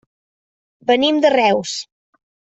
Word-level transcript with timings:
Venim 0.91 1.21
de 1.27 1.33
Reus. 1.35 1.77